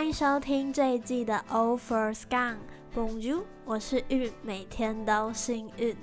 [0.00, 5.94] 欢迎收听这一季的 o f e r Scan，Bonjour，我是玉，每天都幸运。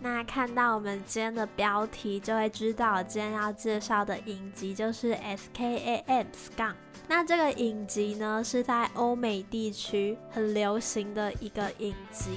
[0.00, 6.72] 那看到我们今天的标题，就会知道今天要介绍的影集就是 SKAM Scan。
[7.06, 12.30] 那这个影集呢，是在欧美地区很流行的一个影集，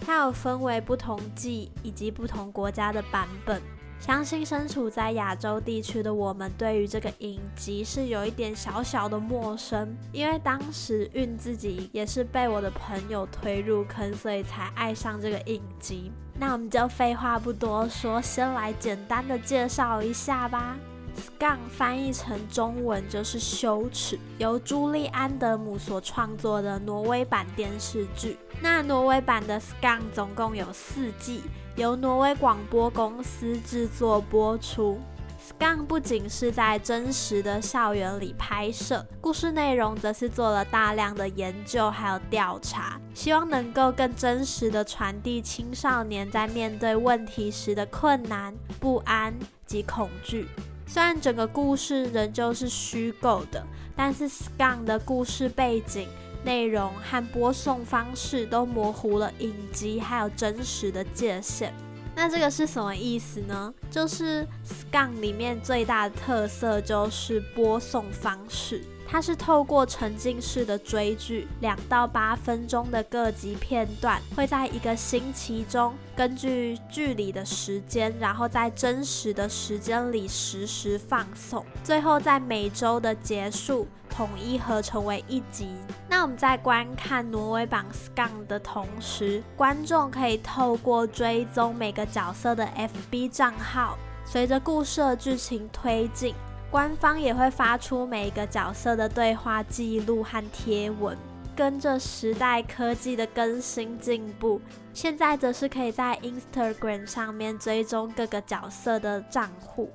[0.00, 3.60] 它有分为不同季以及不同国家的版本。
[4.00, 16.10] 相信身处在亚洲地区的我们，对于这个影集是有一点小小的陌生，因为当时运自己也是被我的朋友推入坑，所以才爱上这个影集。
[16.40, 20.76] 那我们就废话不多说，先来简单的介绍一下吧。
[21.18, 28.38] Scam 翻译成中文就是羞耻，由朱莉安德姆所创作的挪威版电视剧。
[28.62, 31.42] 那挪威版的 Scam 总共有四季。
[31.76, 34.98] 由挪威广播公司制作播出。
[35.40, 49.32] Scam 不仅是在真实的校园里拍摄，故事内容则是做了大量的研究还有调查，希望能够更真实的传递青少年在面对问题时的困难、不安
[49.64, 50.48] 及恐惧。
[50.88, 56.08] 虽然整个故事仍旧是虚构的，但是 Scam 的故事背景。
[56.44, 61.74] 内容和播送方式都模糊了影集还有真实的界限。
[62.14, 63.74] 那这个是什么意思呢？
[63.90, 68.82] 就是 Scam 里面最大的特色就是播送方式。
[69.10, 85.74] 它是透过沉浸式的追剧，两到八分钟的各集片段，会在一个星期中，根据剧里的时间，然后在真实的时间里实时放送，最后在每周的结束统一合成为一集。
[86.06, 92.68] 那我们在观看挪威榜 Scam 的同时，观众可以透过追踪每个角色的
[93.10, 96.34] FB 账号，随着故事的剧情推进。
[96.70, 101.16] 官方也会发出每个角色的对话记录和贴文，
[101.56, 104.60] 跟着时代科技的更新进步，
[104.92, 109.90] 现在则是可以在 Instagram 上面追踪各个角色的账户。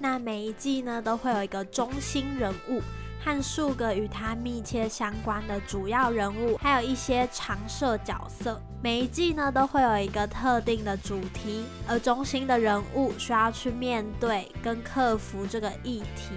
[0.00, 2.82] 那每一季呢，都会有一个中心人物。
[3.26, 8.62] 和数个与他密切相关的主要人物，还有一些常设角色。
[8.80, 16.30] 每一季呢都会有一个特定的主题，而中心的人物需要去面对跟克服这个议题。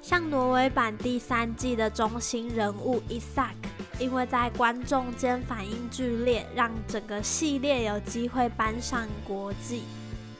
[0.00, 3.56] 像挪威版第三季的中心人物 Isak，
[3.98, 9.82] 因为在观众间反应剧烈，让整个系列有机会搬上国际。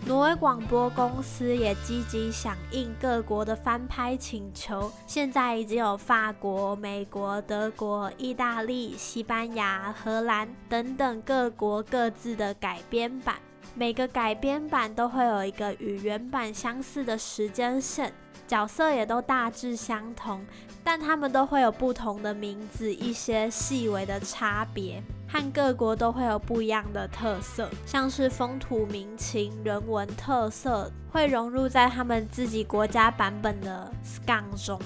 [0.06, 13.34] 挪威广播公司也积极响应各国的翻拍请求，现在已经有法国、美国、德国、意大利、西班牙、荷兰等等各国各自的改编版。
[13.74, 18.14] 每个改编版都会有一个与原版相似的时间线，
[18.46, 20.44] 角色也都大致相同，
[20.84, 25.02] 但他们都会有不同的名字，一些细微的差别。
[25.28, 34.80] 和各国都会有不一样的特色，像是风土民情、人文特色，会融入在他们自己国家版本的 Scam 中。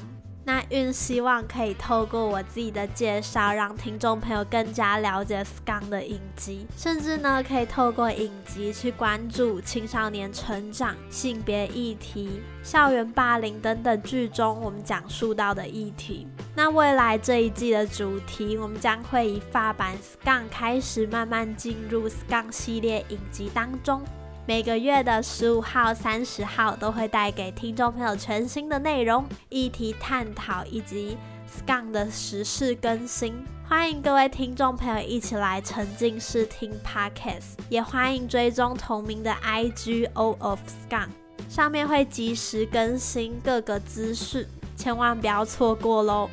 [0.44, 16.26] 那运希望可以透过我自己的介绍，让听众朋友更加了解 Scang 的影集，甚至呢可以透过影集去关注青少年成长、性别议题、校园霸凌等等剧中我们讲述到的议题。
[16.56, 24.02] 那未来这一季的主题，我们将会以发版 Scam 开始，慢慢进入 Scam 系列影集当中。
[24.46, 31.16] 每个月的十五号、三十号都会带给听众朋友全新的内容、议题探讨以及
[31.48, 33.34] Scam 的时事更新。
[33.68, 41.08] 欢迎各位听众朋友一起来沉浸式听 Podcast，也欢迎追踪同名的 IG O of Scam，
[41.48, 46.28] 上面会及时更新各个资讯，千万不要错过喽。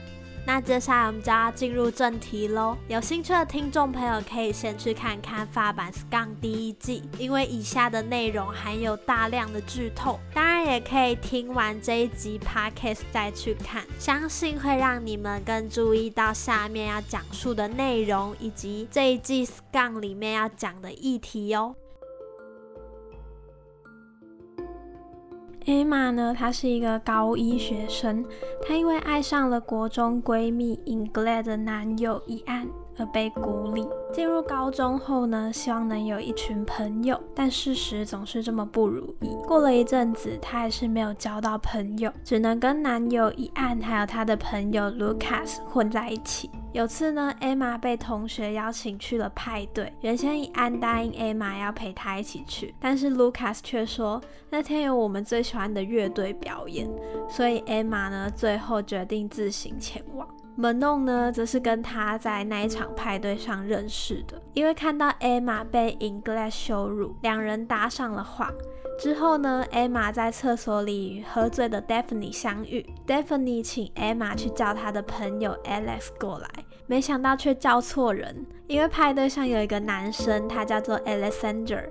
[0.47, 2.77] 那接下来我们就要进入正题喽。
[2.87, 10.17] 有兴趣的听众朋友可以先去看看发版《Scam》第一季，因为以下的内容含有大量的剧透。
[10.33, 21.75] 当然也可以听完这一集 Podcast 再去看，相信会让你们更注意到下面要讲述的内容，以及这一季《Scam》里面要讲的议题哟。
[25.67, 26.33] Emma 呢？
[26.33, 28.23] 她是一个高一学生，
[28.65, 32.67] 她因为爱上了国中闺蜜 Ingrid 的男友一案
[32.97, 33.85] 而被孤立。
[34.13, 39.29] 进入高中后呢，希望能有一群朋友，但事实总是这么不如意。
[39.45, 46.49] 过了一阵子，她还是没有交到朋友，只能跟男友一案还有他的朋友 Lucas 混在一起。
[46.73, 49.91] 有次呢，Emma 被同学邀请去了派对。
[50.01, 56.87] 原先以安答应 Emma 要陪她一起去，但是 Lucas 却说那天有我们最喜欢的乐队表演，
[57.29, 60.27] 所以 Emma 呢最后决定自行前往。
[60.57, 68.51] Manon 呢，则是跟他在那一场派对上认识的，因为看到 Emma 被 English 羞辱，两人搭上了话。
[68.99, 76.49] 之后呢，Emma 在厕所里与喝醉的 Daphne 相遇，Daphne 请 Emma 去叫她的朋友 Alex 过来，
[76.87, 81.83] 没想到却叫错人，因为派对上有一个男生，他叫做 Alexander，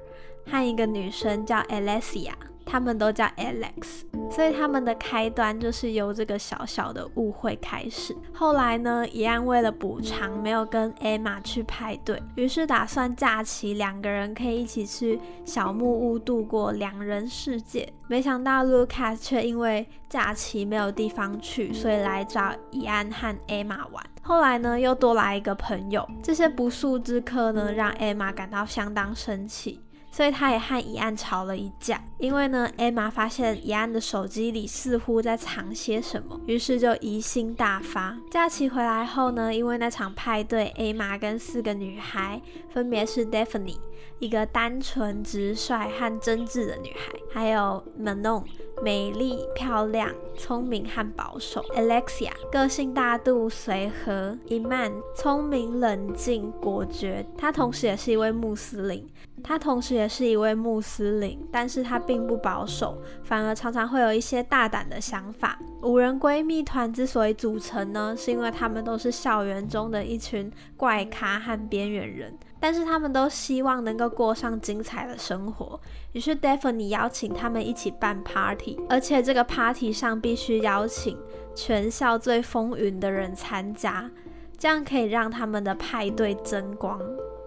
[0.50, 2.32] 和一个女生叫 Alessia。
[2.66, 8.14] 他们都叫 Alex，所以他们的开端就是由这个小小的误会开始。
[8.34, 17.90] 后来呢，一安为了补偿没有跟 Emma 去派对，于是打算假期两个人可以一起去小木屋度过两人世界。
[18.08, 24.04] 没想到 Lucas 却因为假期没有地方去，所以来找伊安和 Emma 玩。
[24.22, 29.80] 后来呢，又多来一个朋友，这些不速之客呢，让 Emma 感到相当生气。
[30.16, 38.16] 所以他也和怡安吵了一架，因为呢，艾玛发现怡安的手机里似乎在藏些什么，于是就疑心大发。
[38.30, 42.40] 假期回来后呢，因为那场派对，艾玛跟四个女孩，
[42.72, 43.76] 分别是 Daphne，
[44.18, 48.44] 一个单纯、直率和真挚的女孩，还有 Manon。
[48.82, 57.24] 美丽、漂亮、聪明和保守；Alexia 个性大度、随和；Iman 聪明、冷静、果决。
[57.38, 59.08] 她同时也是一位穆斯林，
[59.42, 65.58] 她同时也是一位穆斯林，但是她并不保守，反而常常会有一些大胆的想法。
[65.82, 72.36] 五人闺蜜团之所以组成呢，是因为她们都是校园中的一群怪咖和边缘人。
[72.58, 75.78] 但是他们都希望能够过上精彩的生活，
[76.12, 81.18] 于是 Daphne 邀请他们一起办 party，而且这个 party 上必须邀请
[81.54, 84.10] 全校最风云的人参加，
[84.56, 86.98] 这样可以让他们的派对增光。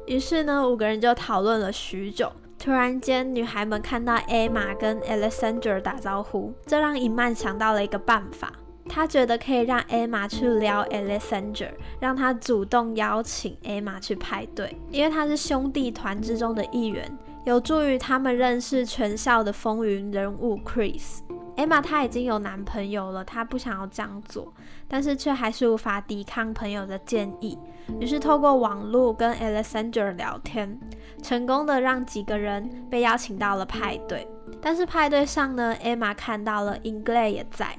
[0.10, 2.32] 于是呢，五个人就讨论了许久。
[2.58, 8.52] 突然间，女孩们看到 Emma 跟 Alexander 打招呼，这让伊曼想到了一个办法。
[8.90, 11.70] 他觉得可以让 Emma 去撩 Alexander，
[12.00, 17.16] 让他主动邀请 Emma 去派对，因为他是兄弟团之中的一员，
[17.46, 21.20] 有助于他们认识全校的风云人物 Chris。
[21.56, 24.54] Emma 她已经有男朋友了，她不想要这样做，
[24.88, 27.58] 但是却还是无法抵抗朋友的建议，
[28.00, 30.80] 于是透过网络跟 Alexander 聊天，
[31.22, 34.26] 成功的让几个人被邀请到了派对。
[34.62, 37.78] 但是派对上呢，Emma 看到了 English 也在。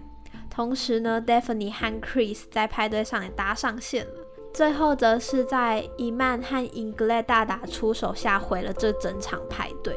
[0.51, 4.20] 同时呢，Daphne 和 Chris 在派对上也搭上线了。
[4.53, 9.97] 最后则是在伊曼和 English 大打出手下毁了这整场派对。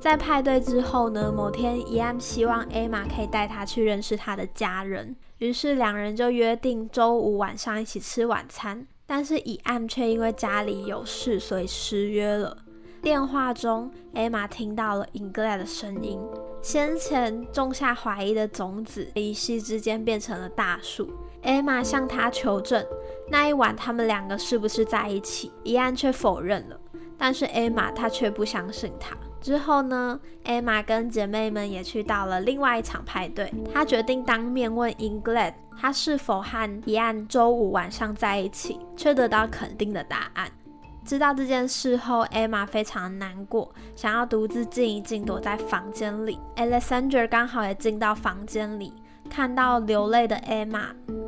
[0.00, 8.86] 在派对之后呢，某天伊曼希望艾玛可以带他去认识他的家人，于是两人就约定周五晚上一起吃晚餐。
[9.06, 12.56] 但是伊曼却因为家里有事，所以失约了。
[13.00, 16.20] 电话中艾玛听到了 English 的声音。
[16.60, 21.10] 先前种下怀疑的种子，一夕之间变成了大树。
[21.42, 22.84] 艾玛向他求证，
[23.28, 25.52] 那一晚他们两个是不是在一起？
[25.64, 26.78] 伊安却否认了。
[27.18, 29.16] 但是艾玛她却不相信他。
[29.40, 30.18] 之后呢？
[30.44, 33.52] 艾玛跟姐妹们也去到了另外一场派对。
[33.72, 40.50] 她决定当面问 English，他是否和伊安周五晚上在一起，却得到肯定的答案。
[41.04, 46.38] 知道这件事后，Emma 非常难过，想要独自静一静，躲在房间里。
[46.56, 48.92] Alexander 刚好也进到房间里，
[49.28, 50.86] 看到流泪的 Emma，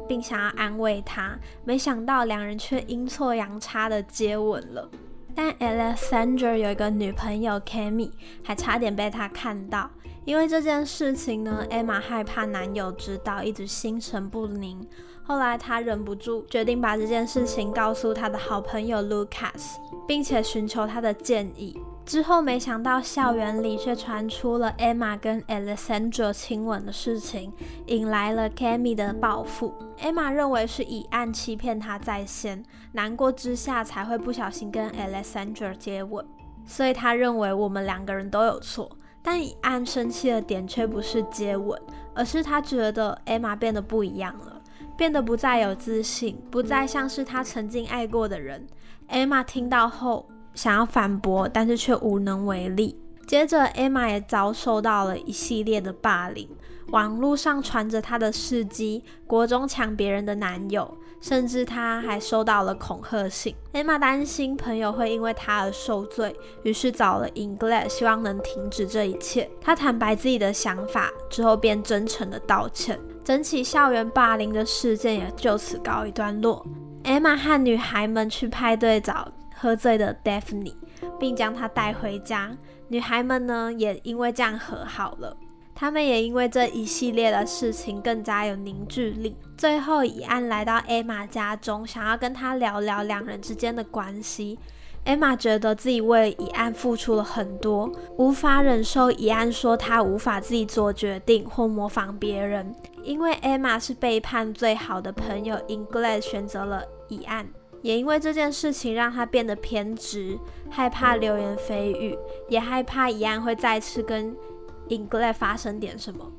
[0.08, 4.90] 并想要安慰她，没想到两人却阴错阳差的接吻了。
[5.34, 8.10] 但 Alexander 有一个女朋友 Cammy，
[8.42, 9.90] 还差点被他看到。
[10.24, 14.86] 因为这件事情呢，Emma 害怕男友知道，一直心神不宁。
[15.22, 21.78] 后来，她忍不住决定把这件事情告诉她的好朋友 Lucas，并且寻求他的建议。
[22.04, 27.52] 之后，没想到校园里却传出了 Emma 跟 Alexander 亲吻的事情，
[27.86, 29.74] 引来了 Cammy 的报复。
[29.98, 36.24] Emma 认为是以案欺骗她在先，难过之下才会不小心跟 Alexander 接吻，
[36.66, 38.90] 所以她认为我们两个人都有错。
[39.22, 41.80] 但以案生气的点却不是接吻，
[42.14, 44.60] 而是他觉得 Emma 变得不一样了。
[44.98, 48.66] 变得不再有自信，不再像是他曾经爱过的人。
[49.08, 52.98] Emma 听到后想要反驳，但是却无能为力。
[53.26, 56.48] 接着，Emma 也遭受到了一系列的霸凌，
[56.88, 63.54] 网络上传着她的事迹，国中抢别人的男友，甚至她还收到了恐吓信。
[63.72, 69.50] Emma 担心朋友会因为她而受罪，于是找了 English，希望能停止这一切。
[69.58, 73.00] 她坦白自己的想法之后，便真诚的道歉。
[73.24, 76.64] 整起校园霸凌的事件也就此告一段落。
[77.04, 79.26] Emma 和女孩们去派对找
[79.64, 80.74] 喝醉的 Daphne，
[81.18, 82.54] 并将她带回家。
[82.88, 85.34] 女孩们呢，也因为这样和好了。
[85.74, 89.34] 他们也因为这一系列的事情更加有凝聚力。
[89.56, 94.58] 最后，以安来到艾玛家中，想要跟她聊聊两人之间的关系。
[95.04, 107.46] 艾玛觉得自己为以安付出了很多，无法忍受以安说他无法自己做决定或模仿别人，因为艾玛是背叛最好的朋友 e n g l a d 选择了以安，
[107.84, 110.38] 也因为这件事情让他变得偏执，
[110.70, 114.34] 害怕流言蜚语，也害怕以安会再次跟
[114.88, 116.32] e n g l a 发生点什么，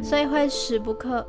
[0.00, 1.28] 所以会时不刻。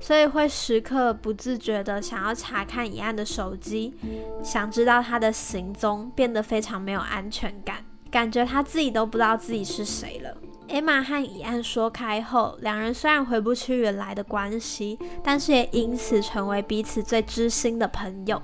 [0.00, 3.94] 所以会时刻不自觉的想要查看以安的手机，
[4.42, 7.76] 想知道他的行踪，变得非常没有安全感，
[8.10, 10.36] 感觉他自己都不知道自己是谁了。
[10.68, 18.42] 艾玛和以安说开后，两人虽然回不去原来的关系，但是也因此成为彼此最知心的朋友。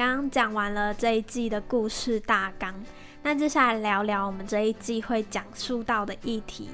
[0.00, 2.74] 刚刚讲完了这一季的故事大纲，
[3.22, 6.70] 那接下来聊聊我们这一季会讲述到的议题。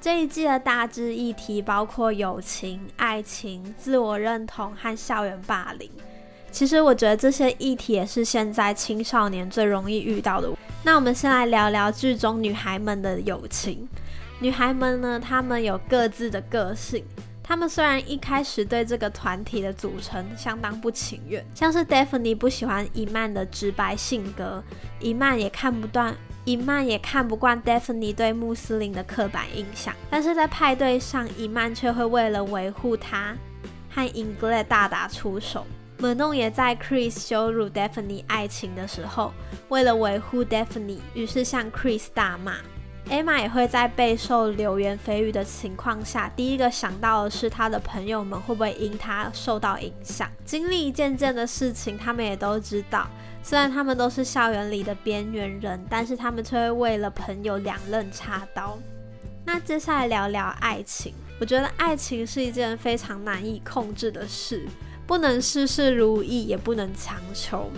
[0.00, 5.88] 这一季的大致议题包括友情、爱情、自我认同和校园霸凌。
[6.50, 10.50] 其实我觉得这些议题也是现在青少年最容易遇到的。
[10.82, 13.88] 那我们先来聊聊剧中女孩们的友情。
[14.40, 17.04] 女孩们呢，她们有各自的个性。
[17.46, 24.64] 他们虽然一开始对这个团体的组成相当不情愿，像是 Daphne 不喜欢伊曼的直白性格，
[24.98, 26.16] 伊曼也看不断。
[26.46, 33.36] 伊曼也看不惯 Daphne 对穆斯林的刻板印象，但是在派对上，伊曼却会为了维护他
[33.90, 35.66] 和 e n g l a d 大打出手。
[35.98, 39.32] Monon 也在 Chris 羞辱 Daphne 爱情的时候，
[39.68, 42.56] 为了维护 Daphne，于是向 Chris 大骂。
[43.08, 50.28] Emma 也会在备受流言蜚语的情况下，第一个想到的是他的朋友们会不会因他受到影响。
[50.44, 53.06] 经历一件件的事情，他们也都知道。
[53.42, 58.78] 虽然他们都是校园里的边缘人，但是他们却会为了朋友两刃插刀。
[59.44, 64.66] 那接下来聊聊爱情，我觉得爱情是一件非常难以控制的事，
[65.06, 67.70] 不能事事如意，也不能强求。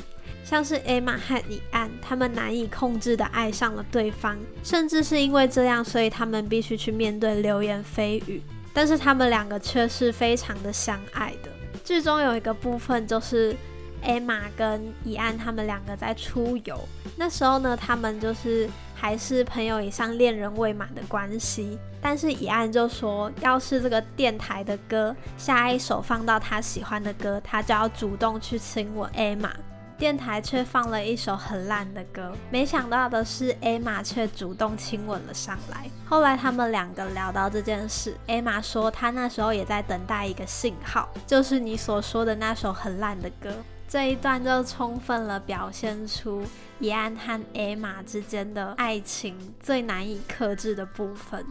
[0.48, 8.40] 像是艾玛和李安，他们难以控制的爱上了对方，甚至是因为这样，所以他们必须去面对流言蜚语。
[8.72, 11.50] 但是他们两个却是非常的相爱的。
[11.82, 13.56] 剧中有一个部分就是。
[14.02, 16.78] 艾玛跟以安他们两个在出游，
[17.16, 21.76] 那时候呢，他们就是还是朋友以上恋人未满的关系。
[22.00, 29.50] 但是以安就说，要是这个电台的歌下一首放到他喜欢的歌，他就要主动去亲吻艾玛。
[29.98, 35.88] 电台却放了一首很烂的歌，没想到的是，艾玛却主动亲吻了上来。
[36.04, 43.50] 后来他们两个聊到这件事，艾玛说她那时候也在等待一个信号，就是你所说的那首很烂的歌。
[43.88, 46.42] 这一段就充分了表现出
[46.80, 51.46] 伊安和艾玛之间的爱情最难以克制的部分。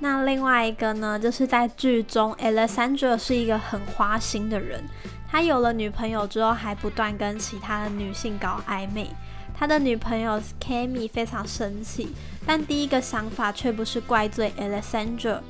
[0.00, 4.82] 那另外一个呢，就是在剧中，Alexandra 是一个很花心的人。
[5.30, 9.08] 他有了女朋友之后，还不断跟其他的女性搞暧昧。
[9.54, 15.40] 他的女朋友 Kami 非常生气，但第一个想法却不是怪罪 Alexandra，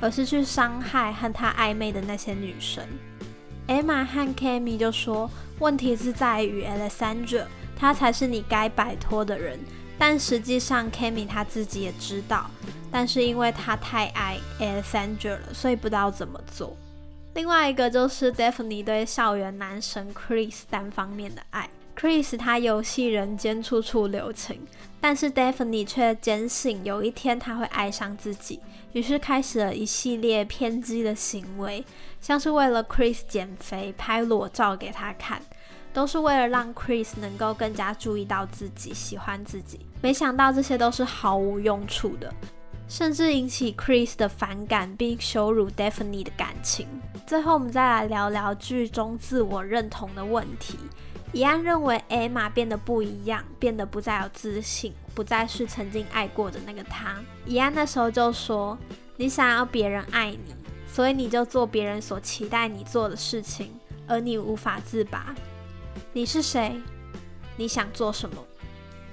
[0.00, 2.86] 而是去伤害和他暧昧的那些女生。
[3.66, 9.58] Emma 和 Kami 就说：“问题是在于 Alexandra，他才是你该摆脱的人。
[9.98, 12.50] 但实际上，Kami 他自己也知道，
[12.92, 16.76] 但是因为他太爱 Alexandra 了，所以不知道怎么做。
[17.34, 21.68] 另外一个就是 Daphne 对校园男神 Chris 单方面的爱。
[21.96, 24.60] Chris 他游戏人间，处处留情，
[25.00, 28.60] 但是 Daphne 却坚信有一天他会爱上自己。”
[28.92, 31.84] 于是开始了一系列偏激的行为，
[32.20, 35.42] 像是为了 Chris 减肥拍裸照给他看，
[35.92, 39.80] 都是为了让 Chris 能够更加注意到自己、喜欢自己。
[40.00, 42.32] 没想到这些都是毫无用处的，
[42.96, 46.86] 甚至引起 Chris 的反感，并羞辱 Daphne 的感情。
[47.26, 50.78] 最后，我们再来聊聊剧中自我认同的问题。
[51.32, 57.16] 伊安认为艾玛变得不一样，变得不再有自信，不再是曾经爱过的那个他。
[57.44, 58.78] 伊安那时候就说
[59.18, 60.54] ：“你想要别人爱你，
[60.86, 63.72] 所以你就做别人所期待你做的事情，
[64.06, 65.34] 而你无法自拔。
[66.12, 66.80] 你是谁？
[67.56, 68.36] 你想做什么？”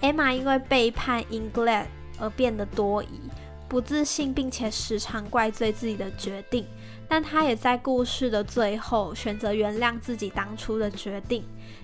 [0.01, 3.19] 艾玛因为背叛 e n g l a d 而变得多疑、
[3.71, 6.65] 不自信，并且时常怪罪自己的决定。
[7.07, 11.41] 但他也在故事的最后选择原谅自己当初的决定，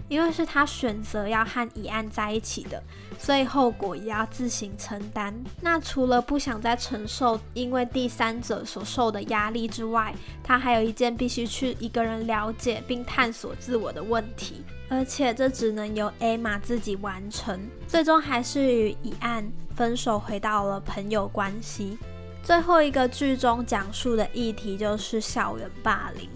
[0.10, 2.84] 因为是他选择要和乙案在一起的，
[3.17, 5.34] 所以后果也要自行承担。
[5.62, 10.13] 那除了不想再承受因为第三者所受的压力之外，
[10.44, 17.58] 他还有一件必须去一个人了解并探索自我的问题，而且这只能由艾玛自己完成。
[17.88, 22.00] 最终还是与乙案分手，回到了朋友关系。
[22.42, 26.28] 最后一个剧中讲述的议题就是校园霸凌，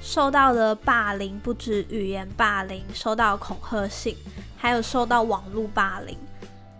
[0.00, 4.16] 受到的霸凌不止语言霸凌，受到恐吓性，
[4.56, 6.16] 还有受到网络霸凌，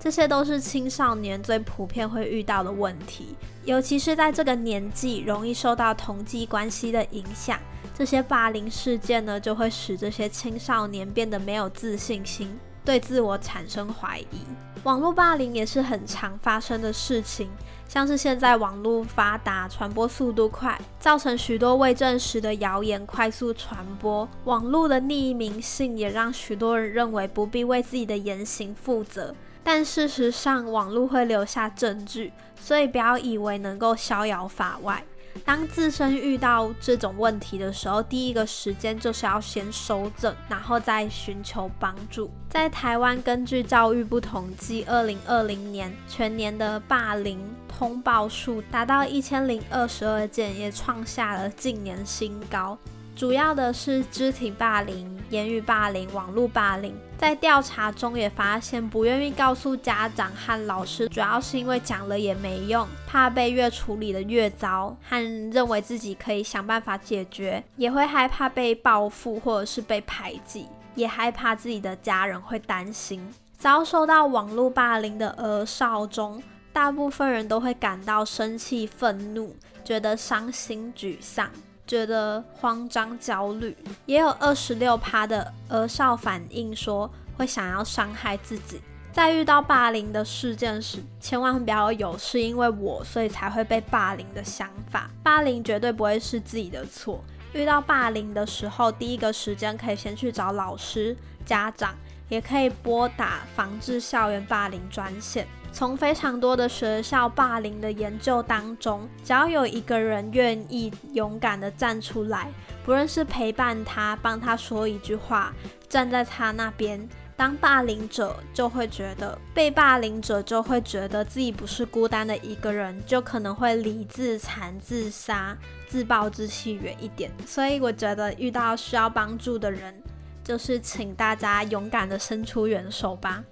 [0.01, 7.59] 这些都是青少年最普遍会遇到的问题，尤其是在这个年纪，容易受到同济关系的影响，
[7.93, 14.41] 这些霸凌事件呢，就会使这些青少年变得没有自信心，对自我产生怀疑。
[14.85, 17.51] 网络霸凌也是很常发生的事情。
[17.89, 24.29] 像是现在网络发达，传播速度快，造成许多未证实的谣言快速传播。
[24.45, 29.35] 网络的匿名性也让许多人认为不必为自己的言行负责。
[29.63, 35.05] 但事实上，网络会留下证据，所以不要以为能够逍遥法外。
[35.45, 42.31] 当自身遇到这种问题的时候，第一个时间就是要先收整，然后再寻求帮助。
[42.49, 47.39] 在台湾，根据教育部统计，二零二零年全年的霸凌
[47.69, 52.79] 通报数达到一千零二十二件，也创下了近年新高。
[53.17, 56.95] 主要的是肢体霸凌、言语霸凌、网络霸凌。
[57.17, 73.27] 在调查中也发现，不愿意告诉家长和老师，主要是因为讲了也没用，怕被越处理的越糟，和认为自己可以想办法解决，也会害怕被报复或者是被排挤，也害怕自己的家人会担心。
[73.57, 81.49] 遭受到网络霸凌的儿少中，大部分人都会感到生气、愤怒，觉得伤心、沮丧。
[81.87, 83.77] 觉得慌张、焦虑，
[84.07, 88.81] 也有二十六趴的儿少反映说会想要伤害自己。
[89.13, 95.11] 在遇到霸凌的事件时，千万不要有是因为我所以才会被霸凌的想法。
[95.23, 97.25] 霸凌绝对不会是自己的错。
[97.55, 101.17] 遇到霸凌的时候，第一个时间可以先去找老师、
[101.47, 101.95] 家长，
[102.29, 105.47] 也可以拨打防治校园霸凌专线。
[105.77, 112.51] 从非常多的学校霸凌的研究当中，只要有一个人愿意勇敢的站出来，
[112.83, 115.53] 不论是陪伴他、帮他说一句话、
[115.87, 117.07] 站在他那边，
[117.37, 125.55] 当霸凌者就会觉得被霸凌者就会觉得自己不是孤单的一个人，就可能会离自残、自杀、
[125.87, 127.31] 自暴自弃远一点。
[127.45, 129.95] 所以我觉得遇到需要帮助的人，
[130.43, 133.45] 就是请大家勇敢的伸出援手吧。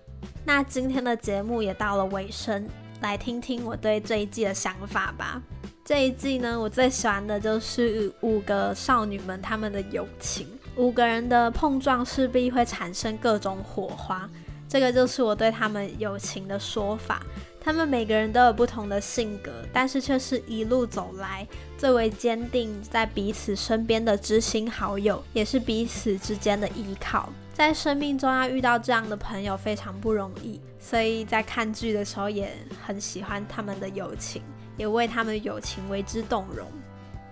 [0.46, 2.68] 那今天的节目也到了尾声，
[3.00, 5.40] 来听听我对这一季的想法吧。
[5.82, 14.28] 这一季呢，我最喜欢的就是五个少女们她们的友情，五个人的碰撞势必会产生各种火花，
[14.68, 17.22] 这个就是我对她们友情的说法。
[17.58, 21.46] 她们每个人都有不同的性格，但是却是一路走来
[21.84, 27.28] 最为坚定在彼此身边的知心好友，也是彼此之间的依靠。
[27.52, 32.50] 在生命中要遇到这样的朋友非常不容易，所以在看剧的时候也
[32.86, 34.42] 很喜欢他们的友情，
[34.78, 36.66] 也为他们的友情为之动容。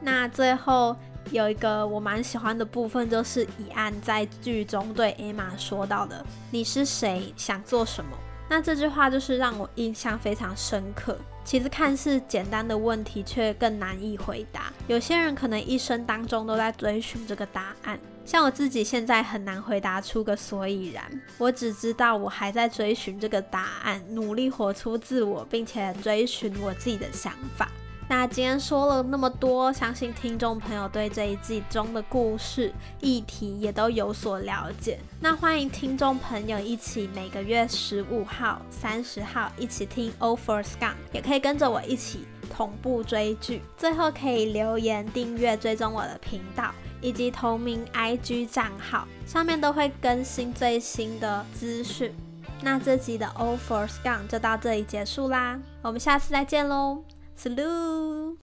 [0.03, 0.95] 那最后
[1.31, 7.33] 有一个我蛮喜欢的部分，就是以安在剧中对艾玛说到的：“你是谁？
[7.39, 8.11] 想做什么？”
[8.51, 11.17] 那这句话就是让我印象非常深刻。
[11.45, 14.73] 其实看似简单的问题，却更难以回答。
[14.87, 17.99] 有些人可能一生当中都在追寻这个答案。
[18.25, 21.05] 像我自己现在很难回答出个所以然，
[21.39, 27.69] 我只知道我还在追寻这个答案，努力活出自我，并且追寻我自己的想法。
[28.15, 32.71] 那今天说了那么多，相信听众朋友对这一季中的故事
[33.01, 34.99] 议题也都有所了解。
[35.19, 43.63] 那欢迎听众朋友一起每个月十五号、三十号一起听 o f f e r s c a n 也可以跟着我一起同步追剧。
[43.79, 46.71] 最后可以留言订阅追踪我的频道。
[47.01, 52.15] 以及同名 IG 账号上面都会更新最新的资讯。
[52.61, 57.03] 那这集的 All for Scum 就到这里结束啦，我们下次再见喽
[57.43, 58.39] Salut。